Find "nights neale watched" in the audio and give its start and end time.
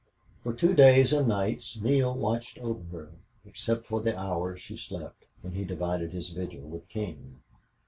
1.27-2.57